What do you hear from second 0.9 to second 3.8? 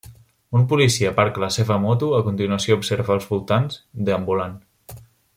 aparca la seva moto, a continuació observa els voltants,